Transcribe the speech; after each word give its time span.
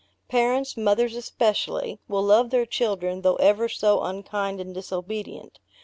Parents, 0.29 0.75
mothers 0.75 1.15
especially, 1.15 1.99
will 2.07 2.23
love 2.23 2.49
their 2.49 2.65
children, 2.65 3.21
though 3.21 3.35
ever 3.35 3.69
so 3.69 4.01
unkind 4.01 4.59
and 4.59 4.73
disobedient. 4.73 5.59